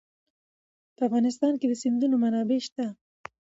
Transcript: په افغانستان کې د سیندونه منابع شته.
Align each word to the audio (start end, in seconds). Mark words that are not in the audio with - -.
په 0.95 1.01
افغانستان 1.07 1.53
کې 1.59 1.65
د 1.67 1.73
سیندونه 1.81 2.15
منابع 2.23 2.59
شته. 2.67 2.85